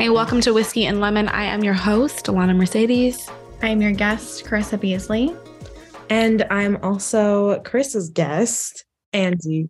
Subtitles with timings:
[0.00, 1.26] Hey, welcome to Whiskey and Lemon.
[1.26, 3.28] I am your host, Alana Mercedez.
[3.62, 5.34] I am your guest, Carissa Beasley.
[6.08, 9.68] And I'm also Carissa's guest, Angie.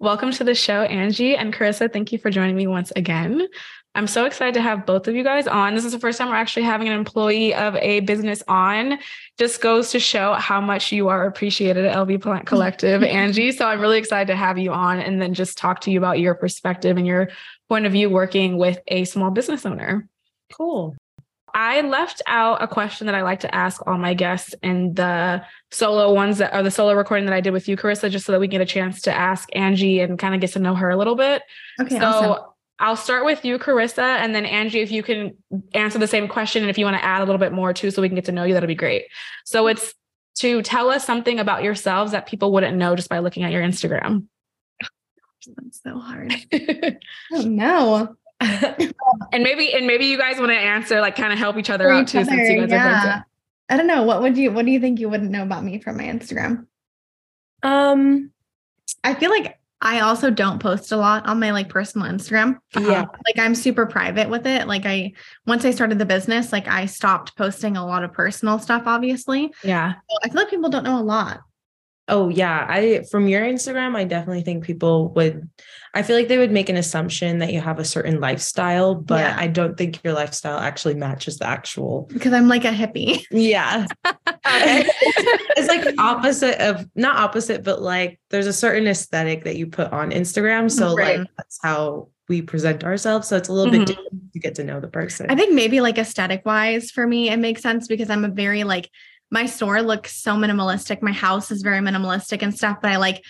[0.00, 1.90] Welcome to the show, Angie and Carissa.
[1.90, 3.46] Thank you for joining me once again.
[3.94, 5.74] I'm so excited to have both of you guys on.
[5.74, 8.98] This is the first time we're actually having an employee of a business on.
[9.38, 13.52] Just goes to show how much you are appreciated at LV Plant Collective, Angie.
[13.52, 16.18] So I'm really excited to have you on and then just talk to you about
[16.18, 17.30] your perspective and your
[17.68, 20.08] point of view working with a small business owner.
[20.52, 20.94] Cool.
[21.54, 25.42] I left out a question that I like to ask all my guests in the
[25.70, 28.32] solo ones that are the solo recording that I did with you, Carissa, just so
[28.32, 30.90] that we get a chance to ask Angie and kind of get to know her
[30.90, 31.42] a little bit.
[31.80, 31.98] Okay.
[31.98, 32.44] So awesome.
[32.78, 35.34] I'll start with you, Carissa, and then Angie, if you can
[35.72, 37.90] answer the same question and if you want to add a little bit more too,
[37.90, 39.06] so we can get to know you, that'll be great.
[39.46, 39.94] So it's
[40.40, 43.62] to tell us something about yourselves that people wouldn't know just by looking at your
[43.62, 44.26] Instagram.
[45.54, 46.34] That's so hard.
[47.32, 48.16] oh no.
[48.40, 51.90] and maybe and maybe you guys want to answer, like kind of help each other
[51.90, 52.86] out too, since you guys yeah.
[52.88, 53.24] are friends.
[53.68, 54.02] I don't know.
[54.02, 56.66] What would you what do you think you wouldn't know about me from my Instagram?
[57.62, 58.30] Um,
[59.02, 62.58] I feel like I also don't post a lot on my like personal Instagram.
[62.78, 63.02] Yeah.
[63.02, 64.66] Um, like I'm super private with it.
[64.66, 65.12] Like I
[65.46, 69.52] once I started the business, like I stopped posting a lot of personal stuff, obviously.
[69.62, 69.94] Yeah.
[69.94, 71.40] So I feel like people don't know a lot.
[72.08, 72.66] Oh yeah.
[72.68, 75.48] I from your Instagram, I definitely think people would
[75.94, 79.20] I feel like they would make an assumption that you have a certain lifestyle, but
[79.20, 79.34] Yeah.
[79.38, 82.02] I don't think your lifestyle actually matches the actual.
[82.12, 83.24] Because I'm like a hippie.
[83.30, 83.86] Yeah.
[85.58, 89.92] It's like opposite of not opposite, but like there's a certain aesthetic that you put
[89.92, 90.70] on Instagram.
[90.70, 91.18] So Right.
[91.20, 93.28] like that's how we present ourselves.
[93.28, 93.86] So it's a little bit Mhm.
[93.86, 95.26] different to get to know the person.
[95.30, 98.64] I think maybe like aesthetic wise for me, it makes sense because I'm a very
[98.64, 98.90] like
[99.30, 101.02] my store looks so minimalistic.
[101.02, 103.24] My house is very minimalistic and stuff, but I like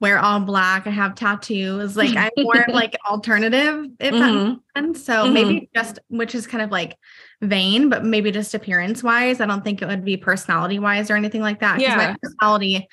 [0.00, 0.86] wear all black.
[0.86, 1.96] I have tattoos.
[1.96, 4.48] Like I'm more like alternative, if that Mhm.
[4.48, 5.04] makes sense.
[5.04, 6.96] So maybe just which is kind of like
[7.42, 9.40] vain, but maybe just appearance wise.
[9.40, 11.80] I don't think it would be personality wise or anything like that.
[11.80, 11.96] Yeah.
[11.96, 12.88] My personality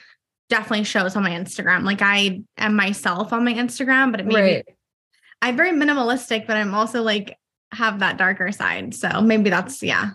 [0.50, 1.84] definitely shows on my Instagram.
[1.84, 4.66] Like I am myself on my Instagram, but it maybe Right.
[5.42, 7.38] I'm very minimalistic, but I'm also like
[7.74, 8.94] have that darker side.
[8.96, 10.12] So maybe that's yeah.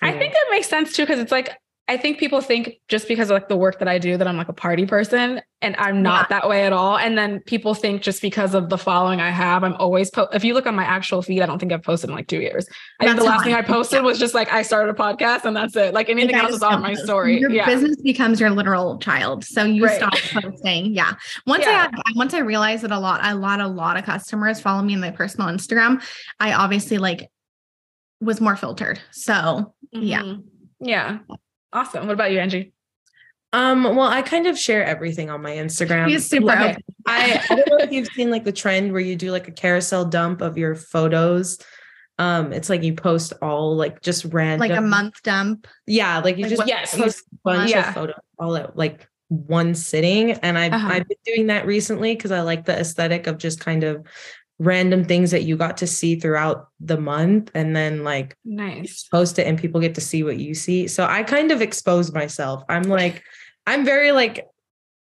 [0.00, 1.50] I think that makes sense too, because it's like
[1.90, 4.36] I think people think just because of like the work that I do that I'm
[4.36, 6.96] like a party person and I'm not that way at all.
[6.96, 10.44] And then people think just because of the following I have, I'm always po- if
[10.44, 12.68] you look on my actual feed, I don't think I've posted in like two years.
[13.00, 14.02] I think the last thing I posted yeah.
[14.02, 15.92] was just like I started a podcast and that's it.
[15.92, 17.40] Like anything else is on my story.
[17.40, 17.66] Your yeah.
[17.66, 19.44] business becomes your literal child.
[19.44, 19.96] So you Right.
[19.96, 20.14] stop
[20.44, 20.94] posting.
[20.94, 21.14] Yeah.
[21.44, 21.70] Once Yeah.
[21.70, 24.80] I had, once I realized that a lot, a lot, a lot of customers follow
[24.84, 26.00] me in my personal Instagram,
[26.38, 27.32] I obviously like
[28.20, 29.00] was more filtered.
[29.10, 30.22] So yeah.
[30.22, 30.44] Mhm.
[30.78, 31.18] Yeah.
[31.72, 32.06] Awesome.
[32.06, 32.72] What about you, Angie?
[33.52, 36.08] Um, well, I kind of share everything on my Instagram.
[36.08, 36.82] he's super Like, open.
[37.06, 39.52] I, I don't know if you've seen like the trend where you do like a
[39.52, 41.58] carousel dump of your photos.
[42.18, 45.66] Um, it's like you post all like just random like a month dump.
[45.86, 46.96] Yeah, like you Like, just what- Yes.
[46.96, 47.88] post a bunch Yeah.
[47.88, 50.32] of photos all at like one sitting.
[50.32, 50.88] And I've Uh-huh.
[50.92, 54.06] I've been doing that recently because I like the aesthetic of just kind of
[54.60, 59.08] random things that you got to see throughout the month and then like Nice.
[59.10, 60.86] post it and people get to see what you see.
[60.86, 62.62] So I kind of expose myself.
[62.68, 63.24] I'm like,
[63.66, 64.46] I'm very like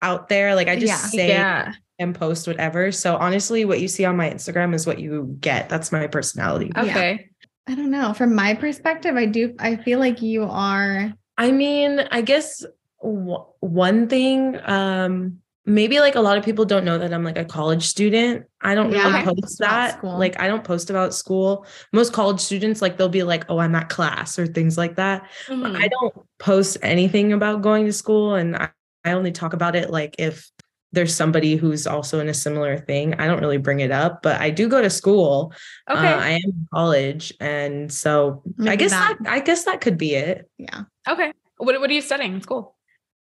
[0.02, 0.56] out there.
[0.56, 1.09] Like I just Yeah.
[1.09, 1.74] say Yeah.
[2.00, 2.90] and post whatever.
[2.94, 5.68] So honestly, what you see on my Instagram is what you get.
[5.68, 6.72] That's my personality.
[6.78, 7.28] Okay.
[7.68, 8.14] I don't know.
[8.14, 12.66] From my perspective, I do I feel like you are I mean, I guess
[13.03, 17.38] w- one thing, um, maybe like a lot of people don't know that I'm like
[17.38, 18.46] a college student.
[18.62, 20.03] I don't Yeah, really post that.
[20.03, 21.66] Like I don't post about school.
[21.94, 25.28] Most college students, like they'll be like, oh, I'm at class or things like that.
[25.48, 25.75] Mhm.
[25.75, 28.36] I don't post anything about going to school.
[28.36, 28.69] And I,
[29.06, 30.50] I only talk about it like if
[30.92, 33.14] there's somebody who's also in a similar thing.
[33.19, 35.53] I don't really bring it up, but I do go to school.
[35.88, 36.08] Uh, Okay.
[36.08, 37.31] I am in college.
[37.40, 40.50] And so I guess that- that I guess that could be it.
[40.58, 40.84] yeah.
[41.08, 41.31] okay.
[41.58, 42.75] What, what are you studying in school?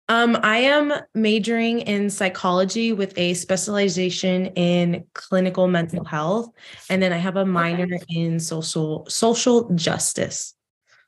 [0.09, 6.49] Um, I am majoring in psychology with a specialization in clinical mental health,
[6.89, 10.55] and then I have a minor in social social justice.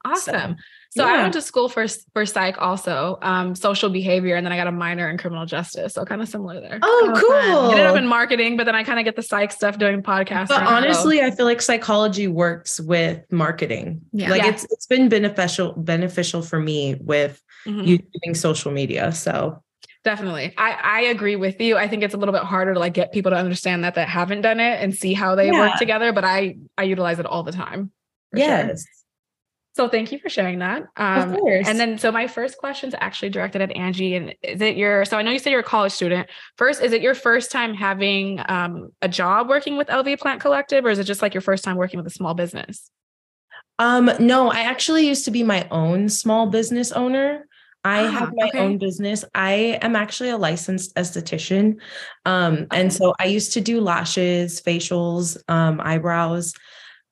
[0.05, 0.55] Awesome.
[0.93, 1.21] So I yeah.
[1.21, 4.73] went to school for for psych also, um, social behavior, and then I got a
[4.73, 5.93] minor in criminal justice.
[5.93, 6.79] So kind of similar there.
[6.81, 7.71] Oh, cool!
[7.71, 10.49] Ended up in marketing, but then I kind of get the psych stuff doing podcasts.
[10.49, 14.01] but honestly, I feel like psychology works with marketing.
[14.11, 14.29] Yeah.
[14.29, 14.49] Like Yeah.
[14.49, 17.85] it's it's been beneficial beneficial for me with Mhm.
[17.85, 19.11] using social media.
[19.11, 19.61] So
[20.03, 21.77] definitely, I I agree with you.
[21.77, 24.09] I think it's a little bit harder to like get people to understand that that
[24.09, 26.11] haven't done it and see how they work together.
[26.13, 27.91] But I I utilize it all the time.
[28.31, 28.47] for sure.
[28.47, 28.85] yes.
[29.73, 30.83] So thank you for sharing that.
[30.97, 31.65] Um, of course.
[31.65, 34.15] And then, so my first question is actually directed at Angie.
[34.15, 35.05] And is it your?
[35.05, 36.27] So I know you said you're a college student.
[36.57, 40.83] First, is it your first time having um, a job working with LV Plant Collective,
[40.83, 42.91] or is it just like your first time working with a small business?
[43.79, 47.47] Um, no, I actually used to be my own small business owner.
[47.83, 48.59] I ah, have my okay.
[48.59, 49.25] own business.
[49.33, 51.77] I am actually a licensed esthetician.
[52.25, 52.67] Um, okay.
[52.71, 56.53] and so I used to do lashes, facials, um, eyebrows.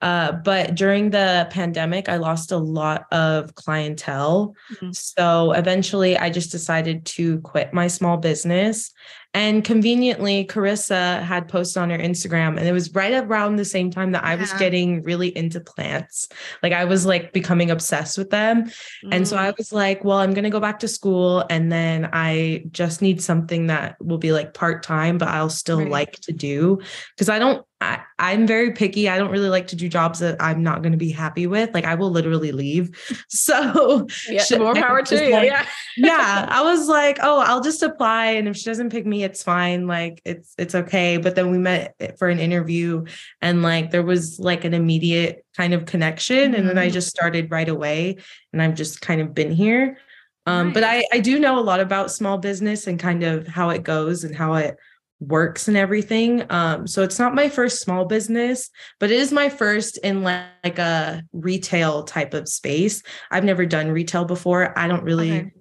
[0.01, 4.55] Uh, but during the pandemic, I lost a lot of clientele.
[4.73, 4.91] Mm-hmm.
[4.91, 8.91] So eventually I just decided to quit my small business.
[9.35, 13.91] And conveniently, Carissa had posted on her Instagram, and it was right around the same
[13.91, 16.29] time that I was getting really into plants.
[16.63, 18.63] Like I was like becoming obsessed with them.
[18.63, 19.13] Mm-hmm.
[19.13, 19.57] And so I mm.
[19.57, 21.45] was like, well, I'm going to go back to school.
[21.47, 25.79] And then I just need something that will be like part time, but I'll still
[25.79, 25.91] right.
[25.91, 26.79] like to do.
[27.17, 29.07] Cause I don't, I, I'm very picky.
[29.07, 31.73] I don't really like to do jobs that I'm not going to be happy with.
[31.73, 32.95] Like I will literally leave.
[33.29, 35.31] So yeah, more power to you.
[35.31, 35.65] Like, yeah.
[35.97, 36.45] yeah.
[36.49, 38.31] I was like, oh, I'll just apply.
[38.31, 39.87] And if she doesn't pick me, it's fine.
[39.87, 41.17] Like it's, it's okay.
[41.17, 43.05] But then we met for an interview
[43.41, 46.51] and like there was like an immediate kind of connection.
[46.51, 46.55] Mm-hmm.
[46.55, 46.93] And then I mm-hmm.
[46.93, 48.17] just started right away
[48.51, 49.97] and I've just kind of been here.
[50.45, 50.73] Um, nice.
[50.73, 53.83] but I, I do know a lot about small business and kind of how it
[53.83, 54.77] goes and how it
[55.19, 56.45] works and everything.
[56.49, 58.69] Um, so it's not my first small business,
[58.99, 63.03] but it is my first in like, like a retail type of space.
[63.31, 64.77] I've never done retail before.
[64.77, 65.51] I don't really okay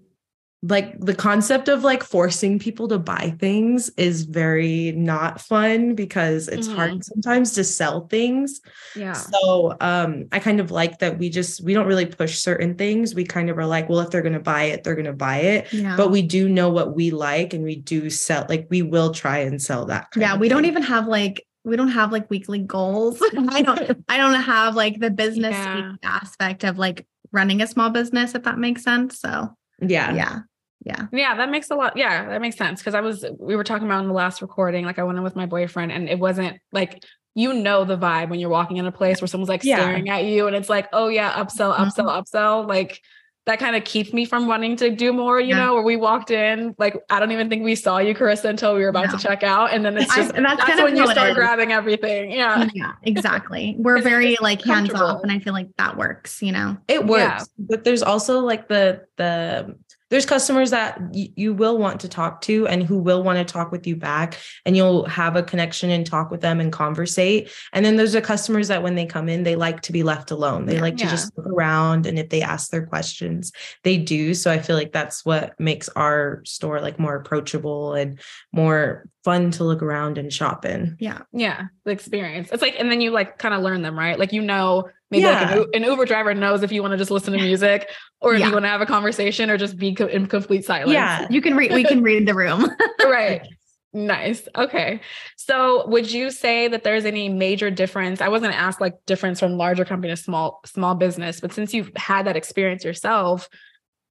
[0.62, 6.49] like the concept of like forcing people to buy things is very not fun because
[6.49, 6.76] it's mm-hmm.
[6.76, 8.60] hard sometimes to sell things.
[8.96, 9.12] Yeah.
[9.12, 13.14] So um I kind of like that we just we don't really push certain things.
[13.14, 15.72] We kind of are like, well, if they're gonna buy it, they're gonna buy it.
[15.72, 15.96] Yeah.
[15.96, 19.38] But we do know what we like and we do sell like we will try
[19.38, 20.08] and sell that.
[20.16, 20.56] yeah, we thing.
[20.56, 23.22] don't even have like we don't have like weekly goals.
[23.49, 25.93] I don't I don't have like the business yeah.
[26.02, 29.20] aspect of like running a small business, if that makes sense.
[29.20, 30.14] So yeah.
[30.14, 30.40] Yeah.
[30.84, 31.06] Yeah.
[31.12, 31.34] Yeah.
[31.34, 31.96] That makes a lot.
[31.96, 32.28] Yeah.
[32.28, 32.82] That makes sense.
[32.82, 35.25] Cause I was, we were talking about in the last recording, like I went in
[35.25, 37.02] with my boyfriend and it wasn't like,
[37.34, 39.76] you know, the vibe when you're walking in a place where someone's like yeah.
[39.76, 42.36] staring at you and it's like, oh yeah, upsell, upsell, mm-hmm.
[42.36, 42.69] upsell.
[42.69, 43.00] Like
[43.46, 45.64] that kind of keeps me from wanting to do more, you yeah.
[45.64, 48.74] know, where we walked in, like, I don't even think we saw you, Carissa, until
[48.74, 49.12] we were about no.
[49.12, 49.72] to check out.
[49.72, 52.31] And then it's just, I, and that's, that's kind when of you start grabbing everything.
[52.31, 52.69] Yeah.
[52.74, 53.74] Yeah, exactly.
[53.78, 55.22] We're very like hands off.
[55.22, 56.76] And I feel like that works, you know?
[56.88, 57.22] It works.
[57.22, 57.44] Yeah.
[57.58, 59.76] But there's also like the, the,
[60.10, 63.52] there's customers that y- you will want to talk to and who will want to
[63.52, 67.50] talk with you back and you'll have a connection and talk with them and conversate.
[67.72, 70.31] And then there's the customers that when they come in they like to be left
[70.31, 70.66] alone.
[70.66, 73.52] They like to just look around and if they ask their questions
[73.82, 74.34] they do.
[74.34, 78.19] So i feel like that's what makes our store like more approachable and
[78.52, 80.96] more fun to look around and shop in.
[80.99, 81.22] Yeah.
[81.32, 82.49] Yeah the experience.
[82.52, 84.19] It's like and then you like kind of learn them right?
[84.19, 85.55] Like you know Maybe yeah.
[85.55, 87.88] like an, an, Uber driver knows if you want to just listen to music
[88.20, 88.49] or if yeah.
[88.49, 90.93] you want to have a conversation or just be co- in complete silence.
[90.93, 91.72] Yeah, you can read.
[91.72, 92.69] We can read the room.
[93.02, 93.46] right.
[93.94, 94.46] Nice.
[94.55, 95.00] Okay.
[95.37, 98.20] So would you say that there's any major difference?
[98.20, 101.90] I wasn't asked like difference from larger company to small small business, but since you've
[101.96, 103.49] had that experience yourself,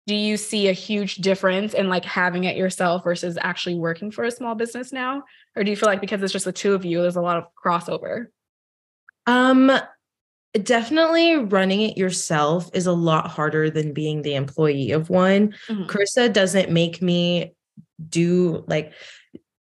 [0.07, 4.23] do you see a huge difference in like having it yourself versus actually working for
[4.23, 5.21] a small business now?
[5.55, 7.37] Or do you feel like because it's just the two of you, there's a lot
[7.37, 8.27] of crossover?
[9.27, 9.69] Um,
[10.53, 15.53] definitely running it yourself is a lot harder than being the employee of one.
[15.67, 15.83] Mm-hmm.
[15.83, 17.53] Carissa doesn't make me
[18.09, 18.93] do like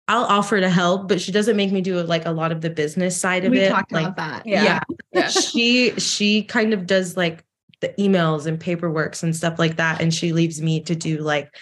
[0.07, 2.69] I'll offer to help, but she doesn't make me do like a lot of the
[2.69, 3.69] business side of we it.
[3.69, 4.45] Talked like, about that.
[4.45, 4.63] Yeah.
[4.63, 4.79] yeah.
[5.13, 5.27] yeah.
[5.29, 7.43] she she kind of does like
[7.79, 10.01] the emails and paperworks and stuff like that.
[10.01, 11.55] And she leaves me to do like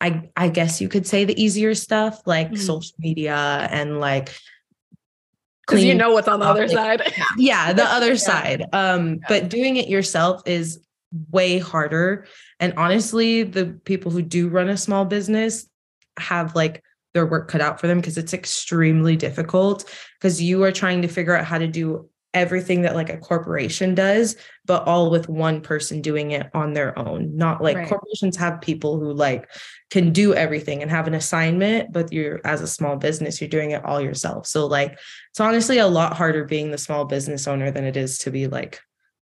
[0.00, 2.56] I I guess you could say the easier stuff like mm-hmm.
[2.56, 4.34] social media and like
[5.68, 7.12] because you know what's on the other side.
[7.36, 8.16] yeah, the other yeah.
[8.16, 8.64] side.
[8.72, 9.16] Um, yeah.
[9.28, 10.80] but doing it yourself is
[11.30, 12.26] way harder.
[12.58, 15.66] And honestly, the people who do run a small business
[16.18, 16.82] have like
[17.14, 19.84] their work cut out for them because it's extremely difficult
[20.18, 23.94] because you are trying to figure out how to do everything that like a corporation
[23.94, 27.34] does but all with one person doing it on their own.
[27.36, 27.88] Not like right.
[27.88, 29.48] corporations have people who like
[29.90, 33.70] can do everything and have an assignment but you're as a small business you're doing
[33.72, 34.46] it all yourself.
[34.46, 34.98] So like
[35.30, 38.46] it's honestly a lot harder being the small business owner than it is to be
[38.46, 38.80] like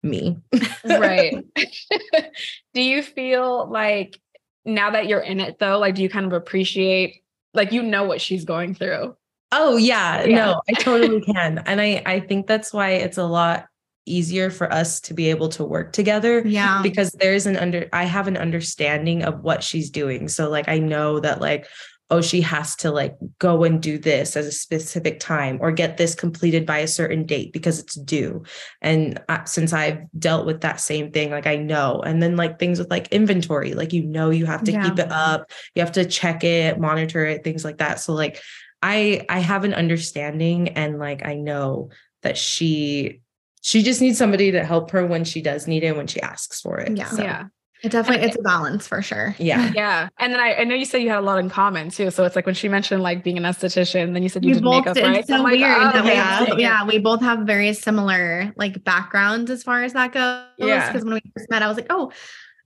[0.03, 0.39] me.
[0.85, 1.45] Right.
[2.75, 4.19] Do you feel like
[4.65, 7.23] now that you're in it though like do you kind of appreciate
[7.55, 9.17] like you know what she's going through
[9.53, 10.37] Oh yeah, yeah.
[10.37, 11.59] no, I totally can.
[11.67, 13.67] And I I think that's why it's a lot
[14.07, 16.43] easier for us to be able to work together.
[16.47, 16.83] Yeah.
[16.83, 20.29] Because there's an under I have an understanding of what she's doing.
[20.29, 21.67] So like I know that like
[22.13, 25.97] oh, she has to like go and do this at a specific time or get
[25.97, 28.43] this completed by a certain date because it's due.
[28.83, 32.01] And since I've dealt with that same thing, like I know.
[32.05, 34.83] And then like things with like inventory, like you know, you have to Yeah.
[34.83, 38.01] keep it up, you have to check it, monitor it, things like that.
[38.01, 38.43] So like
[38.83, 41.91] I I have an understanding and like I know
[42.23, 43.21] that she
[43.63, 46.61] she just needs somebody to help her when she does need it when she asks
[46.61, 46.97] for it.
[46.97, 47.07] Yeah.
[47.09, 47.47] So, Yeah.
[47.83, 49.35] It definitely it's a balance for sure.
[49.39, 49.73] yeah.
[49.75, 50.09] Yeah.
[50.19, 52.11] And then I, I know you said you had a lot in common too.
[52.11, 54.55] So it's like when she mentioned like being an esthetician, then you said you we
[54.55, 55.05] did both makeup, did.
[55.05, 55.17] right?
[55.21, 55.77] It's so I'm like, weird.
[55.79, 56.45] oh, that we oh, yeah.
[56.47, 60.45] both- yeah, we both have very similar like backgrounds as far as that goes.
[60.59, 60.91] Yeah.
[60.93, 62.13] Because when we first met, I was like, "Oh,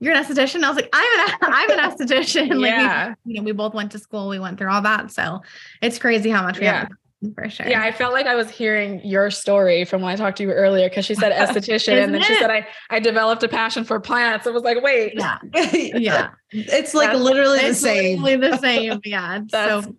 [0.04, 3.14] you're an esthetician." I was like, "I'm an I'm an esthetician." like, Yeah.
[3.24, 4.28] we, you know, we both went to school.
[4.28, 5.40] We went through all that, so
[5.82, 6.80] it's crazy how much we Yeah.
[6.80, 6.88] have
[7.22, 7.68] in common, for sure.
[7.68, 10.52] Yeah, I felt like I was hearing your story from when I talked to you
[10.52, 13.84] earlier because she said esthetician and then she Isn't said I I developed a passion
[13.84, 14.46] for plants.
[14.46, 16.28] I was like, wait, yeah, yeah.
[16.50, 18.22] It's like That's- literally the same.
[18.22, 19.00] literally the same.
[19.04, 19.94] Yeah, That's- so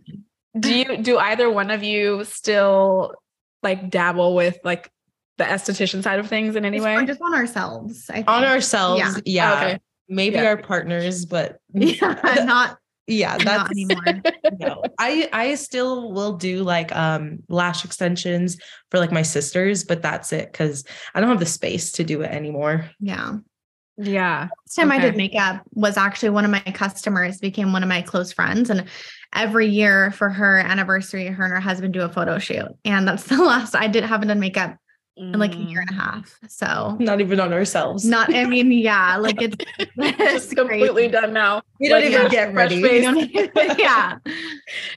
[0.60, 3.14] do you do either one of you still
[3.64, 4.90] like dabble with like
[5.38, 7.04] the esthetician side of things in any way?
[7.06, 8.10] just on ourselves.
[8.10, 8.30] I think.
[8.30, 9.54] On ourselves, yeah.
[9.56, 9.80] Okay.
[10.08, 10.46] Maybe Yeah.
[10.46, 14.22] our partners, but yeah, not yeah, not that's anymore.
[14.60, 14.84] no.
[15.00, 18.58] I I still will do like um lash extensions
[18.90, 20.84] for like my sisters, but that's it because
[21.14, 22.90] I don't have the space to do it anymore.
[23.00, 23.38] Yeah.
[23.98, 24.48] yeah.
[24.66, 28.02] Last time I did makeup was actually one of my customers became one of my
[28.02, 28.72] close friends.
[28.72, 28.86] And
[29.34, 32.70] every year for her anniversary, her and her husband do a photo shoot.
[32.86, 34.78] And that's the last I did haven't done makeup
[35.18, 35.98] in like a year and a Mm.
[35.98, 36.40] half.
[36.48, 38.04] So Not even on ourselves.
[38.06, 39.56] not, I mean, yeah, like it's,
[39.98, 41.62] Just it's completely done now.
[41.80, 42.76] we don't Like, even yeah, get ready.
[42.76, 43.30] Even-
[43.80, 44.18] yeah.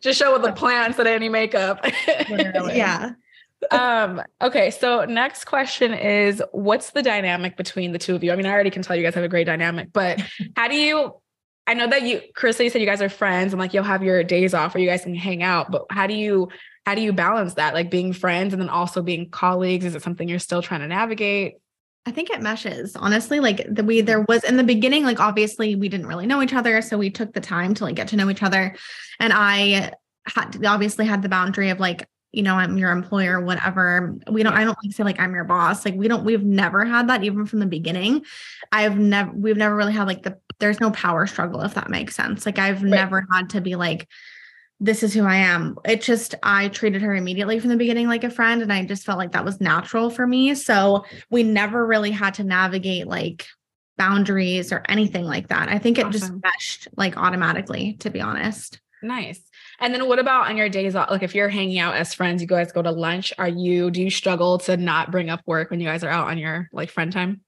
[0.01, 1.85] Just show with the plants and any makeup.
[2.29, 3.13] Yeah.
[3.73, 8.37] um okay so next question is what's the dynamic between the two of you i
[8.37, 10.23] mean i already can tell you guys have a great dynamic but
[10.55, 11.13] how do you
[11.67, 14.05] i know that you chris you said you guys are friends and like you'll have
[14.05, 16.49] your days off where you guys can hang out but how do you
[16.88, 20.02] how do you balance that like being friends and then also being colleagues is it
[20.02, 21.57] something you're still trying to navigate
[22.07, 22.97] I think it meshes.
[22.97, 26.40] Honestly, like the we there was in the beginning, like obviously we didn't really know
[26.40, 28.75] each other, so we took the time to like get to know each other.
[29.21, 29.92] And I
[30.25, 34.16] had obviously had the boundary of like, you know, I'm your employer, whatever.
[34.30, 35.85] We don't, I don't like say like I'm your boss.
[35.85, 38.25] Like we don't, we've never had that even from the beginning.
[38.73, 42.16] I've never, we've never really had like the there's no power struggle, if that makes
[42.16, 42.47] sense.
[42.47, 44.09] Like I've never had to be like,
[44.80, 45.76] this is who I am.
[45.85, 48.62] It just, I treated her immediately from the beginning like a friend.
[48.62, 50.54] And I just felt like that was natural for me.
[50.54, 53.47] So we never really had to navigate like
[53.97, 55.68] boundaries or anything like that.
[55.68, 58.80] I think it just meshed like automatically, to be honest.
[59.02, 59.40] nice
[59.80, 62.42] and then what about on your days off like if you're hanging out as friends
[62.42, 65.70] you guys go to lunch are you do you struggle to not bring up work
[65.70, 67.40] when you guys are out on your like friend time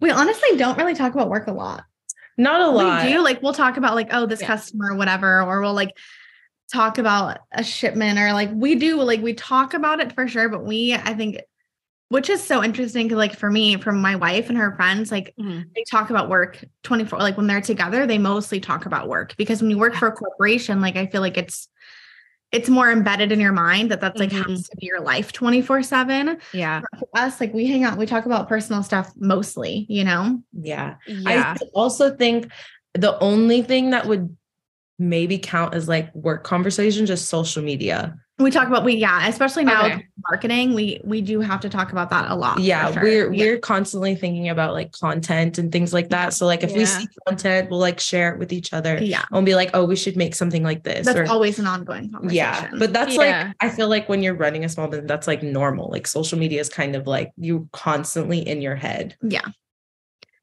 [0.00, 1.84] We honestly don't really talk about work a lot.
[2.36, 3.04] Not a lot.
[3.04, 4.48] We do like we'll talk about like, oh, this Yeah.
[4.48, 5.90] customer whatever, or we'll like
[6.72, 10.48] talk about a shipment or like we do like we talk about it for sure,
[10.48, 11.40] but we I think
[12.08, 15.34] which is so interesting because like for me, from my wife and her friends, like
[15.38, 15.64] Mhm.
[15.74, 19.60] they talk about work 24 like when they're together, they mostly talk about work because
[19.60, 21.68] when you work for a corporation, like I feel like it's
[22.52, 24.46] it's more embedded in your mind that that's like Mhm.
[24.46, 28.06] has to be your life 24 7 yeah for us like we hang out we
[28.06, 30.94] talk about personal stuff mostly you know yeah.
[31.06, 32.52] yeah I also think
[32.92, 34.36] the only thing that would
[34.98, 38.16] maybe count as like work conversation, just social media.
[38.38, 39.94] We talk about we yeah, especially now Okay.
[39.96, 42.58] with marketing, we we do have to talk about that a lot.
[42.58, 43.02] Yeah, sure.
[43.02, 43.44] we're Yeah.
[43.44, 46.32] we're constantly thinking about like content and things like that.
[46.32, 49.24] So like if we see content, we'll like share it with each other yeah.
[49.30, 51.06] and be like, oh, we should make something like this.
[51.06, 52.34] That's or always an ongoing conversation.
[52.34, 52.70] yeah.
[52.76, 53.18] But that's Yeah.
[53.20, 55.90] like I feel like when you're running a small business, that's like normal.
[55.90, 59.16] Like social media is kind of like you constantly in your head.
[59.22, 59.42] yeah.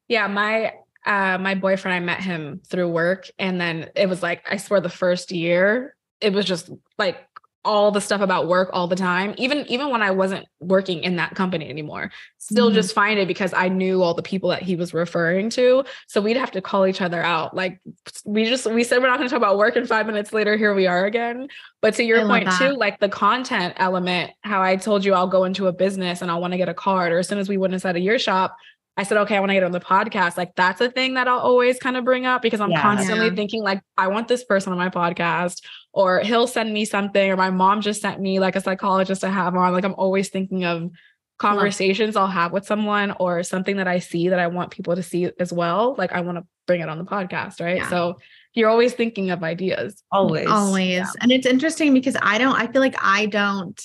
[0.07, 0.73] Yeah, my
[1.05, 4.81] uh my boyfriend, I met him through work and then it was like I swear
[4.81, 7.17] the first year it was just like
[7.63, 9.35] all the stuff about work all the time.
[9.37, 12.11] Even even when I wasn't working in that company anymore.
[12.39, 12.73] Still Mhm.
[12.73, 15.83] just find it because I knew all the people that he was referring to.
[16.07, 17.55] So we'd have to call each other out.
[17.55, 17.79] Like
[18.25, 20.57] we just we said we're not going to talk about work and 5 minutes later
[20.57, 21.49] here we are again.
[21.83, 25.27] But to your love point too, like the content element, how I told you I'll
[25.27, 27.47] go into a business and I'll want to get a card or as soon as
[27.47, 28.57] we went inside of your shop
[29.01, 30.37] I said, okay, I want to get on the podcast.
[30.37, 32.81] Like that's a thing that I'll always kind of bring up because I'm Yeah.
[32.83, 33.33] constantly Yeah.
[33.35, 37.35] thinking like, I want this person on my podcast, or he'll send me something, or
[37.35, 39.73] my mom just sent me like a psychologist to have on.
[39.73, 40.91] Like I'm always thinking of
[41.39, 45.01] conversations I'll have with someone or something that I see that I want people to
[45.01, 45.95] see as well.
[45.97, 47.77] Like I want to bring it on the podcast, right?
[47.77, 47.89] Yeah.
[47.89, 48.19] So
[48.53, 50.03] you're always thinking of ideas.
[50.11, 50.47] Always.
[50.47, 51.07] Always.
[51.19, 53.81] And it's interesting because I don't I feel like I don't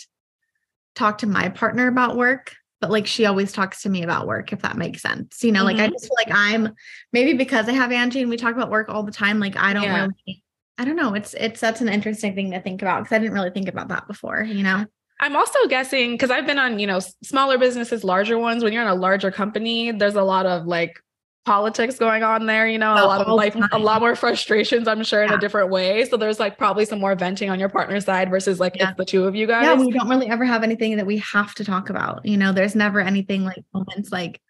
[0.95, 4.53] talk to my partner about work, but like she always talks to me about work,
[4.53, 5.43] if that makes sense.
[5.43, 5.93] You know, like I Mhm.
[5.93, 6.75] just feel like I'm
[7.13, 9.73] maybe because I have Angie and we talk about work all the time, like I
[9.73, 10.03] don't Yeah.
[10.03, 10.43] really
[10.79, 11.15] I don't know.
[11.15, 13.89] It's it's that's an interesting thing to think about because I didn't really think about
[13.89, 14.85] that before, you know.
[15.21, 18.63] I'm also guessing because I've been on, you know, smaller businesses, larger ones.
[18.63, 21.01] When you're in a larger company, there's a lot of like
[21.47, 24.15] politics going on there, you know, a Oh, lot of the like a lot more
[24.17, 26.05] frustrations, I'm sure, in a different way.
[26.05, 28.91] So there's like probably some more venting on your partner's side versus like Yeah.
[28.91, 29.63] it's the two of you guys.
[29.65, 32.27] Yeah, we don't really ever have anything that we have to talk about.
[32.27, 34.41] You know, there's never anything like moments like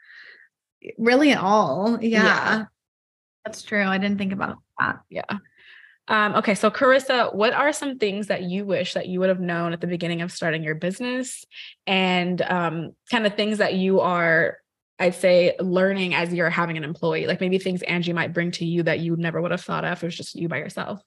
[0.98, 1.98] really at all.
[2.00, 2.24] Yeah.
[2.24, 2.64] Yeah.
[3.44, 3.84] That's true.
[3.84, 5.00] I didn't think about that.
[5.10, 5.38] Yeah.
[6.08, 9.40] Um, okay, so Carissa, what are some things that you wish that you would have
[9.40, 11.44] known at the beginning of starting your business,
[11.86, 14.58] and um, kind of things that you are,
[14.98, 17.26] I'd say, learning as you're having an employee?
[17.26, 20.02] Like maybe things Angie might bring to you that you never would have thought of
[20.02, 21.02] it was just you by yourself.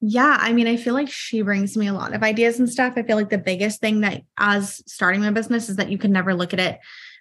[0.00, 2.94] Yeah, I mean, I feel like she brings me a lot of ideas and stuff.
[2.96, 6.12] I feel like the biggest thing that as starting my business is that you can
[6.12, 6.78] never look at it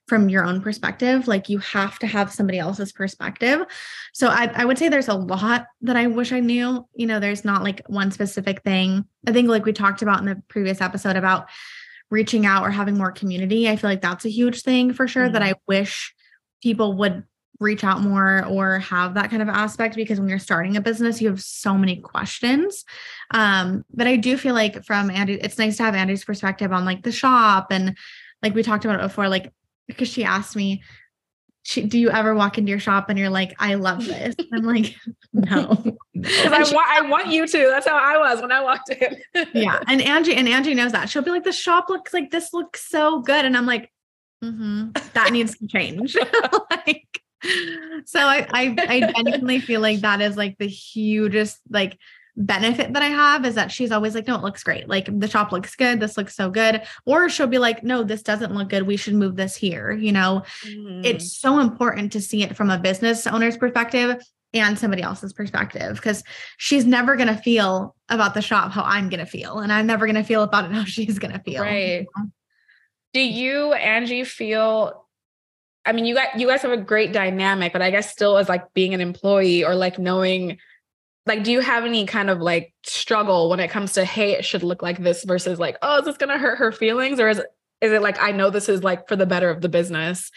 [0.08, 1.28] from your own perspective.
[1.28, 3.62] Like you have to have somebody else's perspective.
[4.14, 6.86] So I, I would say there's a lot that I wish I knew.
[6.94, 9.06] You know, there's not like one specific thing.
[9.28, 11.50] I think like we talked about in the previous episode about
[12.10, 13.70] reaching out or having more community.
[13.70, 16.14] I feel like that's a huge thing for sure that I wish
[16.62, 17.24] people would
[17.60, 21.22] reach out more or have that kind of aspect because when you're starting a business
[21.22, 22.84] you have so many questions
[23.32, 26.84] um but i do feel like from angie it's nice to have angie's perspective on
[26.84, 27.96] like the shop and
[28.42, 29.52] like we talked about it before like
[29.88, 30.82] because she asked me
[31.66, 34.36] do you ever walk into your shop and you're like i love this.
[34.52, 34.96] I'm like
[35.34, 35.98] no.
[36.14, 37.58] Because I want, I want you to.
[37.70, 39.18] That's how I was when I walked in.
[39.54, 41.10] yeah and angie and angie knows that.
[41.10, 43.44] She'll be like the shop looks like this looks so good.
[43.44, 43.92] And i'm like
[44.42, 46.16] hmm that needs to change.
[46.70, 47.22] Like
[48.06, 51.98] so I, I i genuinely feel like that is like the hugest like
[52.36, 55.28] benefit that i have is that she's always like no it looks great like the
[55.28, 58.70] shop looks good this looks so good or she'll be like no this doesn't look
[58.70, 61.06] good we should move this here you know Mhm.
[61.06, 64.20] it's so important to see it from a business owner's perspective
[64.56, 66.24] and somebody else's perspective because
[66.58, 69.58] she's never going to feel about the shop how I'm going to feel.
[69.58, 71.64] And I'm never going to feel about it how she's going to feel.
[71.64, 72.06] Right.
[73.14, 75.08] Do you, Angie, feel?
[75.86, 78.48] I mean, you got you guys have a great dynamic, but I guess still as
[78.48, 80.60] like being an employee or like knowing,
[81.26, 84.46] like, do you have any kind of like struggle when it comes to hey, it
[84.46, 87.40] should look like this versus like, oh, is this gonna hurt her feelings, or is
[87.40, 87.48] it
[87.82, 90.32] is it like I know this is like for the better of the business,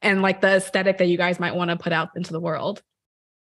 [0.00, 2.82] and like the aesthetic that you guys might want to put out into the world?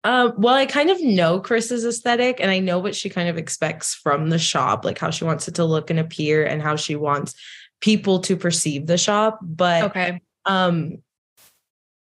[0.05, 3.37] Um, well, I kind of know Chris's aesthetic and I know what she kind of
[3.37, 6.77] expects from the shop, like how she wants it to look and appear and how
[6.77, 7.35] she wants
[7.81, 9.41] people to perceive the shop.
[9.43, 10.21] But Okay.
[10.45, 10.99] um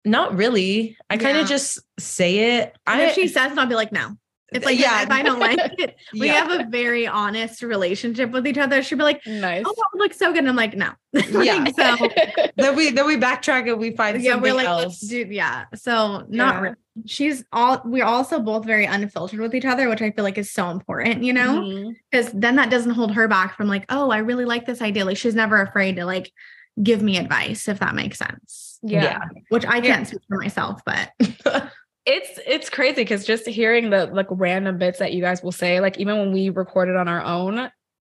[0.06, 0.98] not really.
[1.10, 2.78] I kind of just say it.
[2.86, 4.16] And I if she says it, I'll be like, no.
[4.54, 4.98] It's like, Yeah.
[5.00, 6.34] yeah, if I don't like it, we Yeah.
[6.48, 8.84] have a very honest relationship with each other.
[8.84, 9.64] She'd be like, oh, Nice.
[9.66, 10.40] oh, that looks so good.
[10.40, 10.92] And I'm like, no.
[11.14, 11.66] Yeah.
[11.76, 12.10] So
[12.58, 14.84] then we then we backtrack and we find yeah, something we're like, else.
[14.84, 15.66] let's do, yeah.
[15.76, 16.60] So not Yeah.
[16.62, 16.76] really.
[17.06, 20.52] She's all, we're also both very unfiltered with each other, which I feel like is
[20.52, 21.60] so important, you know?
[21.62, 21.92] Mm-hmm.
[22.10, 25.04] Because then that doesn't hold her back from like, oh, I really like this idea.
[25.06, 26.32] Like she's never afraid to like
[26.82, 28.80] give me advice, if that makes sense.
[28.84, 29.20] yeah.
[29.50, 31.12] Which I can't speak for myself, but
[32.06, 35.80] it's it's crazy because just hearing the like random bits that you guys will say,
[35.80, 37.70] like even when we recorded on our own,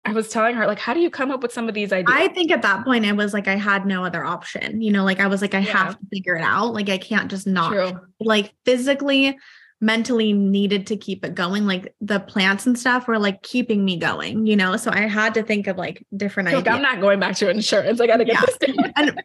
[0.05, 2.17] I was telling her like, how do you come up with some of these ideas?
[2.17, 4.81] I think at that point it was like I had no other option.
[4.81, 5.73] You know, like I was like, I Yeah.
[5.73, 6.75] have to figure it out.
[6.75, 8.01] Like I can't just not True.
[8.21, 9.37] like physically,
[9.81, 11.67] mentally needed to keep it going.
[11.67, 14.77] Like the plants and stuff were like keeping me going, you know.
[14.77, 16.75] So I had to think of like different Like, ideas.
[16.77, 18.01] I'm not going back to insurance.
[18.01, 18.43] I got to get Yeah.
[18.47, 19.23] this and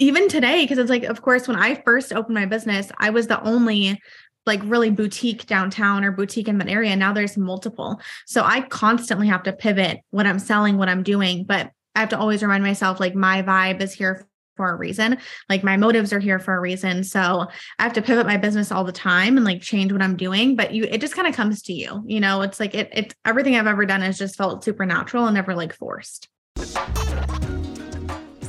[0.00, 3.28] even today, because it's like, of course, when I first opened my business, I was
[3.28, 4.00] the only
[4.46, 6.96] like really boutique downtown or boutique in that area.
[6.96, 8.00] Now there's multiple.
[8.26, 11.44] So I constantly have to pivot what I'm selling, what I'm doing.
[11.44, 15.18] But I have to always remind myself like my vibe is here for a reason.
[15.50, 17.04] Like my motives are here for a reason.
[17.04, 17.46] So
[17.78, 20.56] I have to pivot my business all the time and like change what I'm doing.
[20.56, 22.02] But you it just kind of comes to you.
[22.06, 25.34] You know, it's like it it everything I've ever done has just felt supernatural and
[25.34, 26.28] never like forced.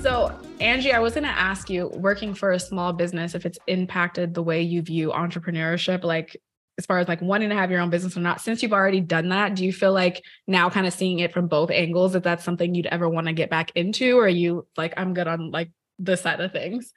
[0.02, 3.58] So, Angie, I was going to ask you working for a small business if it's
[3.66, 6.38] impacted the way you view entrepreneurship, like
[6.78, 8.42] as far as like wanting to have your own business or not.
[8.42, 11.48] Since you've already done that, do you feel like now kind of seeing it from
[11.48, 14.68] both angles, if that's something you'd ever want to get back into, or are you
[14.78, 16.94] like, I'm good on like this side of things?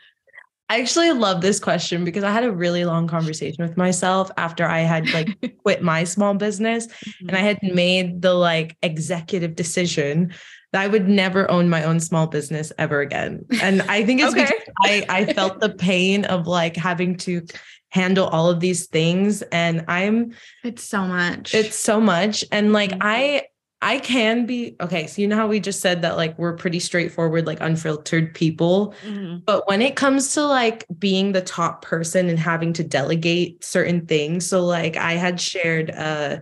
[0.71, 4.67] I actually love this question because I had a really long conversation with myself after
[4.67, 6.87] I had like quit my small business
[7.21, 7.37] and mm-hmm.
[7.37, 10.33] I had made the like executive decision
[10.77, 13.45] I would never own my own small business ever again.
[13.63, 14.45] And I think it's Okay.
[14.45, 17.43] because I, I felt the pain of like having to
[17.91, 19.43] handle all of these things.
[19.43, 20.33] And I'm
[20.65, 21.55] It's so much.
[21.55, 22.45] it's so much.
[22.51, 22.99] And like Mhm.
[23.03, 23.43] I
[23.83, 25.07] I can be okay.
[25.07, 28.95] So you know how we just said that like we're pretty straightforward, like unfiltered people.
[29.07, 29.45] Mhm.
[29.45, 34.07] But when it comes to like being the top person and having to delegate certain
[34.07, 36.39] things, so like I had shared uh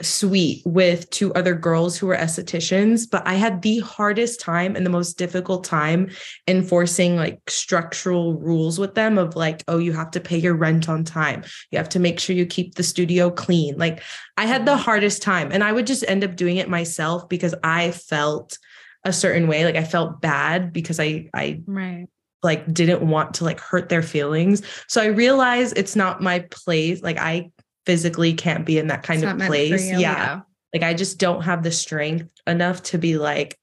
[0.00, 4.84] suite with two other girls who were estheticians, but I had the hardest time and
[4.84, 6.10] the most difficult time
[6.48, 10.88] enforcing like structural rules with them of like, oh, you have to pay your rent
[10.88, 11.44] on time.
[11.70, 13.76] You have to make sure you keep the studio clean.
[13.76, 14.02] Like
[14.36, 17.54] I had the hardest time and I would just end up doing it myself because
[17.62, 18.58] I felt
[19.04, 19.64] a certain way.
[19.64, 22.06] Like I felt bad because I I right
[22.42, 24.62] like didn't want to like hurt their feelings.
[24.88, 27.02] So I realized it's not my place.
[27.02, 27.50] Like I
[27.86, 29.90] physically can't be in that kind It's of not meant for place.
[29.90, 30.40] you, Yeah.
[30.74, 33.58] Like I just don't have the strength enough to be like,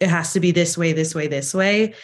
[0.00, 1.94] it has to be this way, this way, this way.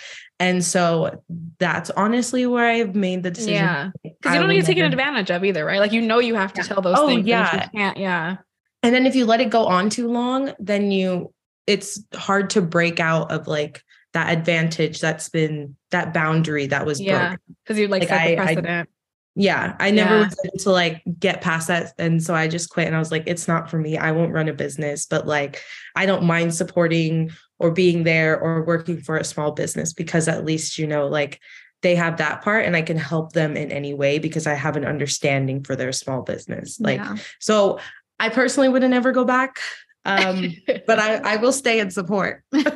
[0.41, 1.23] And so
[1.59, 3.55] that's honestly where I've made the decision.
[3.55, 6.53] yeah because you don't get taken advantage of either right like you know you have
[6.55, 6.67] to Yeah.
[6.69, 7.55] tell those Oh, things yeah.
[7.65, 8.37] you can't yeah
[8.85, 11.33] And then if you let it go on too long, then you
[11.67, 13.83] it's hard to break out of like
[14.15, 17.57] that advantage that's been that boundary that was yeah broken.
[17.65, 18.89] because you like, Like, set the I- I- precedent
[19.41, 20.25] Yeah, I never Yeah.
[20.25, 21.93] was able to like get past that.
[21.97, 23.97] And so I just quit and I was like, it's not for me.
[23.97, 25.63] I won't run a business, but like
[25.95, 30.45] I don't mind supporting or being there or working for a small business because at
[30.45, 31.39] least, you know, like
[31.83, 34.77] they have that part and I can help them in any way because I have
[34.77, 36.81] an understanding for their small business.
[36.81, 37.15] Like, Yeah.
[37.39, 37.79] so
[38.19, 39.61] I personally would never go back.
[40.05, 40.55] Um,
[40.87, 42.43] but I, I will stay and support.
[42.53, 42.67] and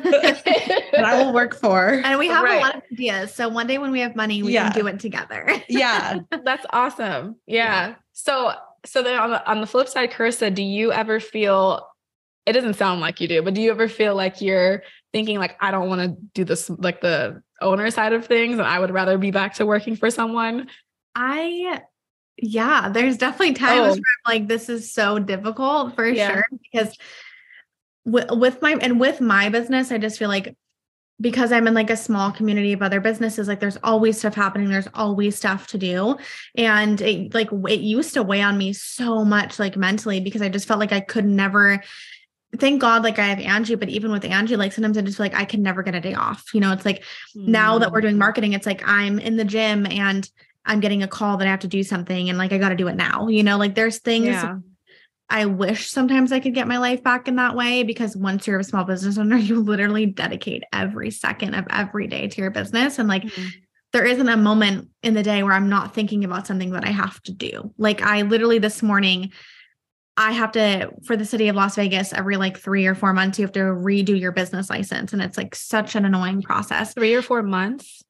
[1.05, 2.01] I will work for.
[2.03, 2.57] And we have Right.
[2.57, 3.33] a lot of ideas.
[3.33, 4.71] So one day when we have money, we Yeah.
[4.71, 5.47] can do it together.
[5.69, 6.19] Yeah.
[6.43, 7.37] That's awesome.
[7.47, 7.95] Yeah.
[8.11, 8.53] So
[8.85, 11.87] so then on the on the flip side, Carissa, do you ever feel
[12.45, 14.83] it doesn't sound like you do, but do you ever feel like you're
[15.13, 18.67] thinking like I don't want to do this like the owner side of things and
[18.67, 20.67] I would rather be back to working for someone?
[21.15, 21.81] I,
[22.37, 23.99] yeah, there's definitely times Oh.
[24.01, 26.33] where I'm like, this is so difficult for Yeah.
[26.33, 26.45] sure.
[26.71, 26.97] Because
[28.05, 30.55] with, with my, and with my business, I just feel like
[31.21, 34.67] because I'm in like a small community of other businesses, like there's always stuff happening.
[34.67, 36.17] There's always stuff to do.
[36.55, 40.49] And it like, it used to weigh on me so much, like mentally, because I
[40.49, 41.81] just felt like I could never,
[42.57, 45.25] thank God, like I have Angie, but even with Angie, like sometimes I just feel
[45.25, 46.45] like I can never get a day off.
[46.53, 47.03] You know, it's like,
[47.35, 48.03] now that we're Mm.
[48.03, 50.27] doing marketing, it's like I'm in the gym and
[50.65, 52.75] I'm getting a call that I have to do something and like I got to
[52.75, 53.27] do it now.
[53.27, 54.57] You know, like there's things Yeah.
[55.29, 58.59] I wish sometimes I could get my life back in that way because once you're
[58.59, 62.99] a small business owner, you literally dedicate every second of every day to your business.
[62.99, 63.49] And like Mhm.
[63.93, 66.91] there isn't a moment in the day where I'm not thinking about something that I
[66.91, 67.73] have to do.
[67.77, 69.31] Like I literally this morning,
[70.17, 73.39] I have to for the city of Las Vegas every like three or four months,
[73.39, 75.13] you have to redo your business license.
[75.13, 76.93] And it's like such an annoying process.
[76.93, 78.03] three or four months.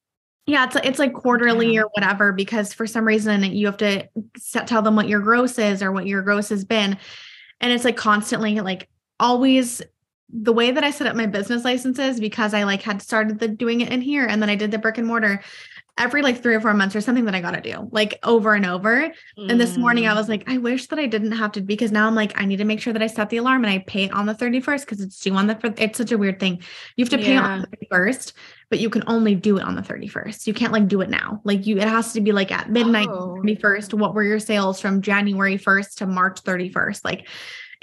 [0.46, 4.68] Yeah, it's it's like quarterly or whatever because for some reason you have to set,
[4.68, 6.98] tell them what your gross is or what your gross has been,
[7.62, 9.82] and it's like constantly like always
[10.30, 13.48] the way that I set up my business licenses because I like had started the
[13.48, 15.42] doing it in here and then I did the brick and mortar
[15.96, 18.56] every like three or four months or something that I got to do like over
[18.56, 19.12] and over.
[19.38, 20.16] And this morning I Mm.
[20.16, 22.58] was like, I wish that I didn't have to because now I'm like, I need
[22.58, 24.82] to make sure that I set the alarm and I pay it on the 31st
[24.86, 26.64] because it's due on the it's such a weird thing.
[26.96, 28.34] You have to pay it on the 31st,
[28.72, 30.48] but you can only do it on the 31st.
[30.48, 31.42] You can't like do it now.
[31.44, 33.36] Like you it has to be like at midnight Oh.
[33.44, 33.94] 31st.
[33.94, 37.06] What were your sales from January 1st to March 31st?
[37.06, 37.28] Like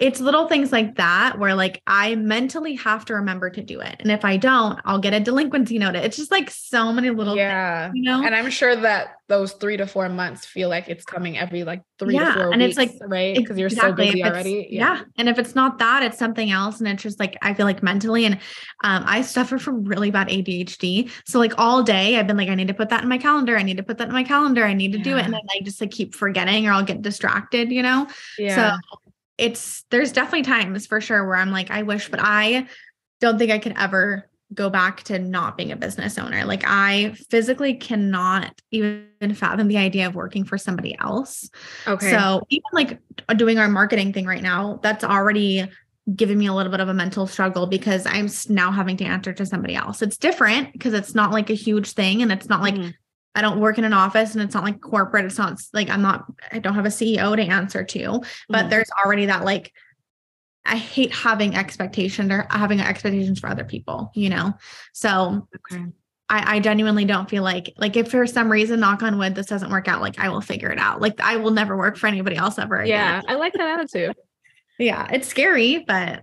[0.00, 3.96] it's little things like that where like I mentally have to remember to do it.
[4.00, 6.06] And if I don't, I'll get a delinquency notice.
[6.06, 7.90] It's just like so many little things, yeah.
[7.92, 8.24] you know?
[8.24, 11.82] And I'm sure that those three to four months feel like it's coming every like
[11.98, 13.36] three Yeah, to four and weeks, it's like- right?
[13.36, 14.68] Because you're so busy already.
[14.70, 15.02] Yeah.
[15.18, 16.80] And if it's not that, it's something else.
[16.80, 18.36] And it's just like, I feel like mentally, and
[18.82, 21.10] um, I suffer from really bad ADHD.
[21.26, 23.58] So like all day I've been like, I need to put that in my calendar.
[23.58, 24.64] I need to put that in my calendar.
[24.64, 25.26] I need to do it.
[25.26, 28.08] And then I just like keep forgetting or I'll get distracted, you know?
[28.38, 28.78] Yeah.
[28.80, 28.98] So
[29.40, 32.66] it's, there's definitely times for sure where I'm like, I wish, but I
[33.20, 36.44] don't think I could ever go back to not being a business owner.
[36.44, 41.48] Like I physically cannot even fathom the idea of working for somebody else.
[41.86, 42.10] okay.
[42.10, 42.98] So even like
[43.36, 45.68] doing our marketing thing right now, that's already
[46.16, 49.32] giving me a little bit of a mental struggle because I'm now having to answer
[49.32, 50.02] to somebody else.
[50.02, 52.94] It's different because it's not like a huge thing and it's not like Mhm.
[53.34, 55.24] I don't work in an office and it's not like corporate.
[55.24, 58.70] It's not like I'm not I don't have a CEO to answer to, but Mhm.
[58.70, 59.72] there's already that like
[60.64, 64.54] I hate having expectations or having expectations for other people, you know?
[64.92, 65.84] So okay.
[66.28, 69.46] I, I genuinely don't feel like like if for some reason, knock on wood, this
[69.46, 71.00] doesn't work out, like I will figure it out.
[71.00, 72.88] Like I will never work for anybody else ever again.
[72.88, 73.22] Yeah.
[73.26, 74.16] I like that attitude.
[74.78, 76.22] Yeah, it's scary, but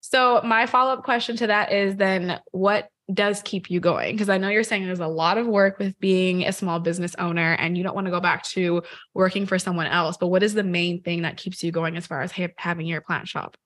[0.00, 4.14] So my follow-up question to that is then what does keep you going?
[4.14, 7.14] Because I know you're saying there's a lot of work with being a small business
[7.18, 8.82] owner and you don't want to go back to
[9.14, 12.06] working for someone else, but what is the main thing that keeps you going as
[12.06, 13.56] far as ha- having your plant shop?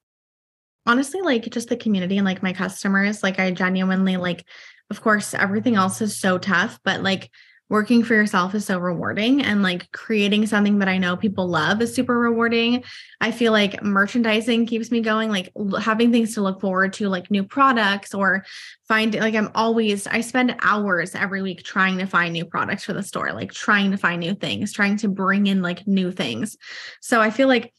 [0.87, 4.47] honestly, like just the community and like my customers, like I genuinely like,
[4.89, 7.31] of course, everything else is so tough, but like
[7.69, 11.83] working for yourself is so rewarding and like creating something that I know people love
[11.83, 12.85] is super rewarding.
[13.21, 15.51] I feel like merchandising keeps me going, like
[15.81, 18.45] having things to look forward to, like new products or
[18.87, 22.93] find like I'm always, I spend hours every week trying to find new products for
[22.93, 26.57] the store, like trying to find new things, trying to bring in like new things.
[27.01, 27.73] So I feel like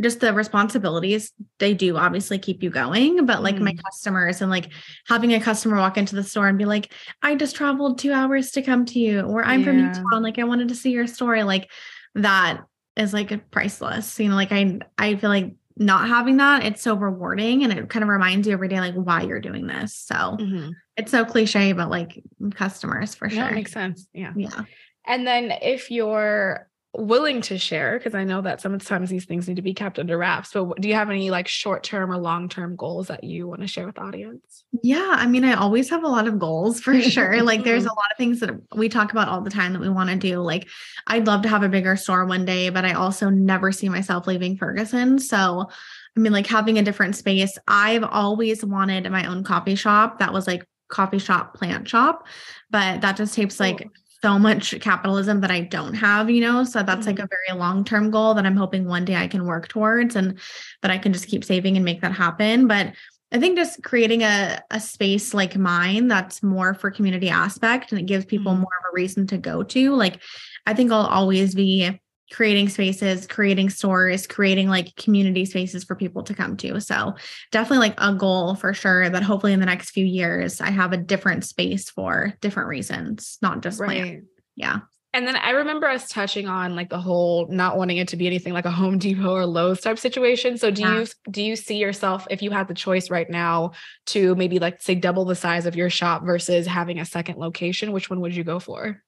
[0.00, 3.62] just the responsibilities they do obviously keep you going but like mm.
[3.62, 4.70] my customers and like
[5.06, 8.50] having a customer walk into the store and be like i just traveled two hours
[8.50, 9.66] to come to you or i'm yeah.
[9.66, 11.70] from utah and like i wanted to see your story like
[12.14, 12.60] that
[12.96, 16.94] is like priceless you know like i i feel like not having that it's so
[16.94, 20.14] rewarding and it kind of reminds you every day like why you're doing this so
[20.14, 20.70] mm-hmm.
[20.96, 22.22] it's so cliche but like
[22.54, 24.64] customers for sure that makes sense yeah yeah
[25.06, 29.56] and then if you're willing to share because i know that sometimes these things need
[29.56, 32.48] to be kept under wraps but do you have any like short term or long
[32.48, 34.64] term goals that you want to share with the audience?
[34.82, 37.42] Yeah i mean i always have a lot of goals for sure.
[37.42, 39.90] Like there's a lot of things that we talk about all the time that we
[39.90, 40.40] want to do.
[40.40, 40.66] Like
[41.06, 44.26] i'd love to have a bigger store one day but i also never see myself
[44.26, 45.18] leaving ferguson.
[45.18, 45.68] So
[46.16, 50.20] i mean like having a different space i've always wanted my own coffee shop.
[50.20, 52.26] That was like coffee shop plant shop
[52.70, 53.86] but that just takes like
[54.22, 56.64] so much capitalism that I don't have, you know?
[56.64, 57.48] So that's like a mm-hmm.
[57.48, 60.38] very long term goal that I'm hoping one day I can work towards and
[60.82, 62.66] that I can just keep saving and make that happen.
[62.66, 62.94] But
[63.30, 68.00] I think just creating a, a space like mine that's more for community aspect and
[68.00, 68.62] it gives people mm-hmm.
[68.62, 69.94] more of a reason to go to.
[69.94, 70.20] Like,
[70.66, 76.22] I think I'll always be creating spaces, creating stores, creating like community spaces for people
[76.22, 76.80] to come to.
[76.80, 77.14] So,
[77.50, 80.92] definitely like a goal for sure that hopefully in the next few years I have
[80.92, 84.22] a different space for different reasons, not just right.
[84.56, 84.80] Yeah.
[85.14, 88.26] And then I remember us touching on like the whole not wanting it to be
[88.26, 90.58] anything like a Home Depot or Lowe's type situation.
[90.58, 90.98] So do yeah.
[90.98, 93.72] you do you see yourself if you had the choice right now
[94.06, 97.92] to maybe like say double the size of your shop versus having a second location,
[97.92, 99.02] which one would you go for?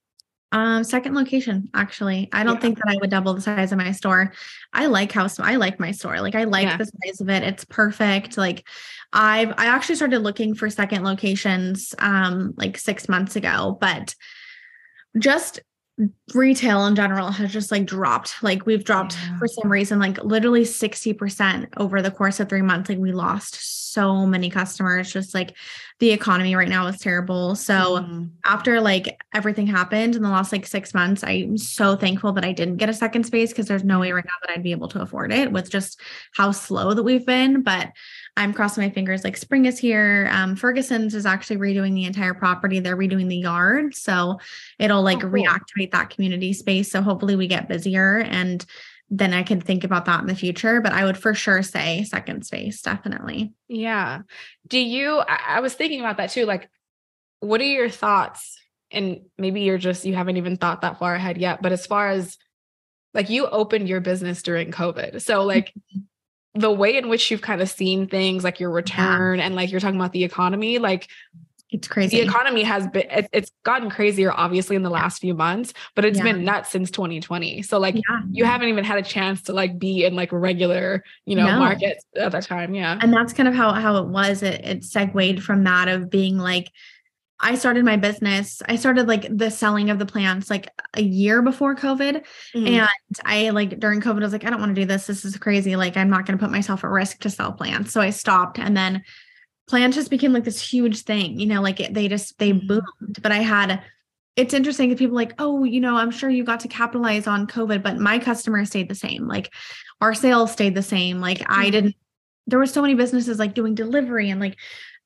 [0.52, 2.28] Um, second location, actually.
[2.32, 2.60] I don't yeah.
[2.60, 4.32] think that I would double the size of my store.
[4.72, 6.20] I like how small I like my store.
[6.20, 6.76] Like I like yeah.
[6.76, 7.44] the size of it.
[7.44, 8.36] It's perfect.
[8.36, 8.66] Like
[9.12, 14.14] I've I actually started looking for second locations um like six months ago, but
[15.18, 15.60] just
[16.34, 18.42] retail in general has just like dropped.
[18.42, 19.38] Like we've dropped yeah.
[19.38, 22.88] for some reason, like literally 60% over the course of three months.
[22.88, 25.12] Like we lost so many customers.
[25.12, 25.56] Just like
[25.98, 27.54] the economy right now is terrible.
[27.54, 28.30] So mm.
[28.44, 32.52] after like everything happened in the last like six months, I'm so thankful that I
[32.52, 34.88] didn't get a second space because there's no way right now that I'd be able
[34.88, 36.00] to afford it with just
[36.34, 37.62] how slow that we've been.
[37.62, 37.90] But
[38.36, 40.28] I'm crossing my fingers like spring is here.
[40.32, 42.80] Um, Ferguson's is actually redoing the entire property.
[42.80, 43.94] They're redoing the yard.
[43.94, 44.38] So
[44.78, 45.30] it'll like oh, cool.
[45.30, 46.90] reactivate that community space.
[46.90, 48.64] So hopefully we get busier and
[49.10, 50.80] then I can think about that in the future.
[50.80, 53.52] But I would for sure say second space, definitely.
[53.68, 54.20] Yeah.
[54.66, 56.46] Do you, I, I was thinking about that too.
[56.46, 56.70] Like,
[57.40, 58.58] what are your thoughts?
[58.92, 61.60] And maybe you're just, you haven't even thought that far ahead yet.
[61.62, 62.36] But as far as
[63.14, 65.20] like you opened your business during COVID.
[65.22, 65.72] So, like,
[66.54, 69.46] the way in which you've kind of seen things like your return yeah.
[69.46, 71.08] and like you're talking about the economy like
[71.70, 75.34] it's crazy the economy has been it, it's gotten crazier obviously in the last few
[75.34, 76.24] months but it's yeah.
[76.24, 78.20] been nuts since 2020 so like yeah.
[78.32, 81.58] you haven't even had a chance to like be in like regular you know no.
[81.58, 84.84] markets at that time yeah and that's kind of how how it was it, it
[84.84, 86.72] segued from that of being like
[87.42, 88.60] I started my business.
[88.68, 92.24] I started like the selling of the plants like a year before COVID.
[92.54, 92.66] Mm-hmm.
[92.66, 92.88] And
[93.24, 95.06] I like during COVID, I was like, I don't want to do this.
[95.06, 95.74] This is crazy.
[95.74, 97.92] Like, I'm not going to put myself at risk to sell plants.
[97.92, 98.58] So I stopped.
[98.58, 99.02] And then
[99.68, 102.66] plants just became like this huge thing, you know, like they just, they mm-hmm.
[102.66, 103.22] boomed.
[103.22, 103.82] But I had,
[104.36, 107.46] it's interesting because people like, oh, you know, I'm sure you got to capitalize on
[107.46, 109.26] COVID, but my customers stayed the same.
[109.26, 109.50] Like
[110.00, 111.20] our sales stayed the same.
[111.20, 111.60] Like mm-hmm.
[111.60, 111.96] I didn't,
[112.46, 114.56] there were so many businesses like doing delivery and like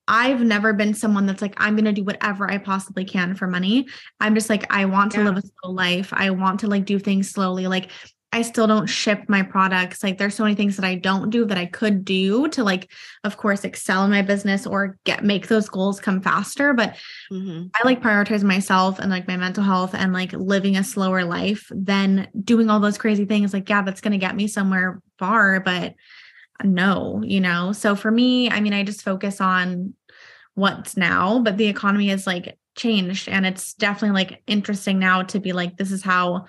[0.07, 3.47] I've never been someone that's like, I'm going to do whatever I possibly can for
[3.47, 3.87] money.
[4.21, 5.25] I'm just like, I want to yeah.
[5.25, 6.13] live a slow life.
[6.13, 7.67] I want to like do things slowly.
[7.67, 7.91] Like,
[8.35, 10.03] I still don't ship my products.
[10.03, 12.91] Like, there's so many things that I don't do that I could do to, like,
[13.23, 16.75] of course, excel in my business or get make those goals come faster.
[16.75, 16.97] But
[17.31, 17.67] mm-hmm.
[17.73, 21.71] I like prioritize myself and like my mental health and like living a slower life
[21.71, 23.53] than doing all those crazy things.
[23.53, 25.95] Like, yeah, that's going to get me somewhere far, but
[26.63, 27.73] no, you know?
[27.73, 29.95] So for me, I mean, I just focus on
[30.55, 33.29] what's now, but the economy has like changed.
[33.29, 36.47] And it's definitely like interesting now to be like, this is how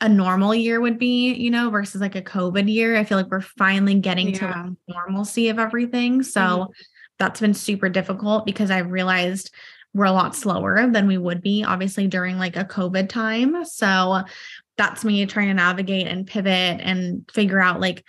[0.00, 2.96] a normal year would be, you know, versus like a COVID year.
[2.96, 4.38] I feel like we're finally getting yeah.
[4.38, 6.22] to the normalcy of everything.
[6.22, 6.72] So mm-hmm.
[7.18, 9.52] that's been super difficult because I realized
[9.94, 13.64] we're a lot slower than we would be, obviously, during like a COVID time.
[13.64, 14.22] So
[14.76, 18.04] that's me trying to navigate and pivot and figure out like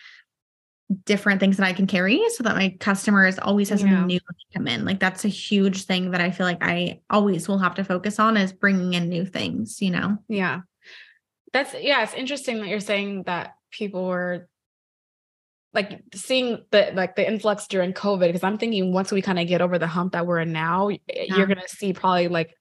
[1.06, 3.90] different things that I can carry so that my customers always has Yeah.
[3.90, 4.26] something new to
[4.56, 4.86] come in.
[4.86, 8.20] Like that's a huge thing that I feel like I always will have to focus
[8.20, 10.18] on is bringing in new things, you know?
[10.28, 10.62] Yeah.
[11.54, 14.48] That's yeah, it's interesting that you're saying that people were
[15.74, 19.48] like seeing the like the influx during COVID because I'm thinking once we kind of
[19.48, 20.98] get over the hump that we're in now, Yeah.
[21.36, 22.56] you're gonna see probably like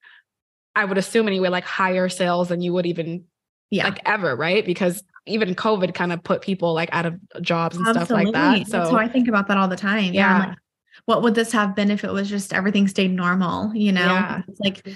[0.76, 3.24] I would assume anyway, like higher sales than you would even
[3.70, 3.84] Yeah.
[3.88, 4.64] like ever, right?
[4.64, 8.32] Because even COVID kind of put people like out of jobs and stuff like Absolutely.
[8.32, 8.58] that.
[8.70, 10.12] That's So how I think about that all the time.
[10.14, 10.38] Yeah.
[10.40, 10.58] Yeah, like,
[11.04, 13.74] what would this have been if it was just everything stayed normal?
[13.74, 14.42] You know, Yeah.
[14.48, 14.86] it's like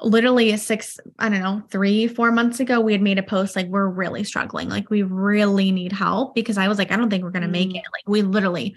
[0.00, 3.56] literally a six, I don't know, three, four months ago, we had made a post
[3.56, 4.68] like, we're really struggling.
[4.68, 7.48] Like, we really need help because I was like, I don't think we're going to
[7.48, 7.76] make Mm.
[7.76, 7.84] it.
[7.92, 8.76] Like, we literally,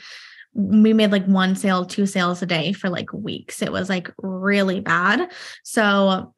[0.54, 3.62] we made like one sale, two sales a day for like weeks.
[3.62, 5.32] It was like really bad.
[5.64, 6.34] So,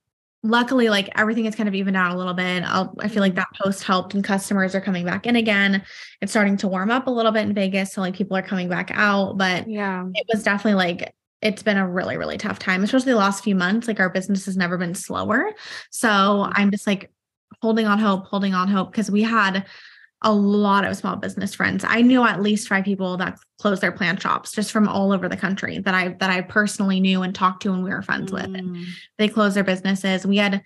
[0.45, 2.63] luckily like everything is kind of evened out a little bit.
[2.63, 3.39] I'll, i feel like mm-hmm.
[3.39, 5.83] that post helped and customers are coming back in again.
[6.21, 8.69] It's starting to warm up a little bit in vegas so like people are coming
[8.69, 12.83] back out but yeah, it was definitely like it's been a really really tough time
[12.83, 15.51] especially the last few months like our business has never been slower.
[15.89, 16.51] So mm-hmm.
[16.55, 17.11] i'm just like
[17.61, 19.65] holding on hope holding on hope because we had
[20.25, 23.91] a lot of small business friends i knew at least five people that closed their
[23.91, 27.33] plant shops just from all over the country that i that i personally knew and
[27.33, 28.83] talked to and we were friends with and Mm.
[29.17, 30.25] they closed their businesses.
[30.25, 30.61] We had, I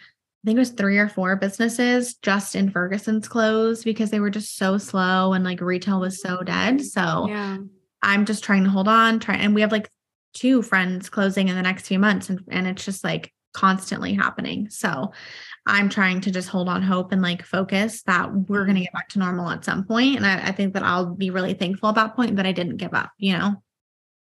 [0.46, 4.56] think it was three or four businesses just in Ferguson's closed because they were just
[4.58, 6.82] so slow and like retail was so dead.
[6.82, 7.58] So yeah,
[8.02, 9.90] I'm just trying to hold on, try and we have like
[10.34, 14.70] two friends closing in the next few months and, and it's just like constantly happening.
[14.70, 15.12] So
[15.66, 18.84] I'm trying to just hold on hope and like focus that we're gonna mm-hmm.
[18.84, 20.18] get back to normal at some point.
[20.18, 22.78] And I, I think that I'll be really thankful at that point that I didn't
[22.78, 23.62] give up, you know?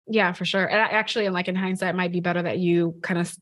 [0.06, 0.64] Yeah, for sure.
[0.64, 3.34] And I- actually, and like in hindsight, it might be better that you kind of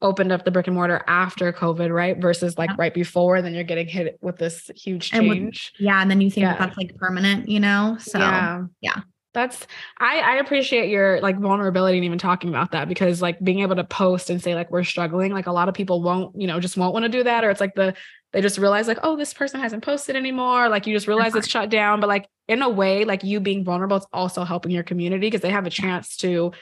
[0.00, 2.18] opened up the brick and mortar after COVID, right?
[2.20, 2.76] Versus like Yeah.
[2.78, 5.72] right before, then you're getting hit with this huge And with- change.
[5.78, 6.02] Yeah.
[6.02, 6.56] And then you think Yeah.
[6.56, 7.96] that's like permanent, you know?
[8.00, 8.62] So yeah.
[8.80, 9.00] yeah.
[9.34, 9.66] That's
[9.98, 13.76] I I appreciate your like vulnerability and even talking about that because like being able
[13.76, 16.60] to post and say like we're struggling, like a lot of people won't, you know,
[16.60, 17.44] just won't want to do that.
[17.44, 17.94] Or it's like the
[18.32, 20.68] they just realize like, oh, this person hasn't posted anymore.
[20.68, 21.62] Like you just realize it's uh-huh.
[21.62, 22.00] shut down.
[22.00, 25.40] But like in a way, like you being vulnerable, it's also helping your community because
[25.40, 26.52] they have a chance to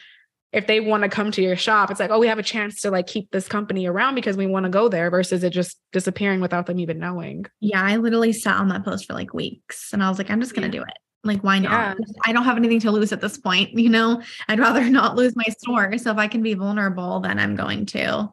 [0.53, 2.81] if they want to come to your shop, it's like, oh, we have a chance
[2.81, 5.79] to like keep this company around because we want to go there versus it just
[5.93, 7.47] disappearing without them even knowing.
[7.61, 10.41] Yeah, I literally sat on that post for like weeks and I was like, I'm
[10.41, 10.83] just going to Yeah.
[10.83, 10.99] do it.
[11.23, 11.99] Like, why not?
[11.99, 12.05] Yeah.
[12.25, 13.71] I don't have anything to lose at this point.
[13.81, 15.97] You know, I'd rather not lose my store.
[15.97, 18.31] So if I can be vulnerable, then I'm going to.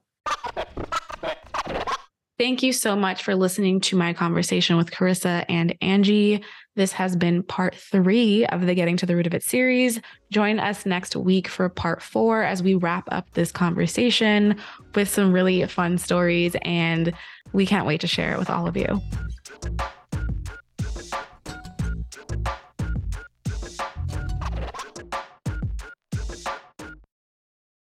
[2.38, 6.44] Thank you so much for listening to my conversation with Carissa and Angie.
[6.76, 10.00] This has been part three of the Getting to the Root of It series.
[10.30, 14.56] Join us next week for part four as we wrap up this conversation
[14.94, 17.12] with some really fun stories, and
[17.54, 19.02] we can't wait to share it with all of you.